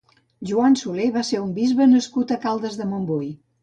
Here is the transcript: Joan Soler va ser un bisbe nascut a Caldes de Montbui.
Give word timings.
Joan 0.51 0.77
Soler 0.79 1.07
va 1.19 1.23
ser 1.29 1.43
un 1.43 1.53
bisbe 1.61 1.89
nascut 1.95 2.37
a 2.39 2.43
Caldes 2.49 2.85
de 2.85 2.93
Montbui. 2.93 3.35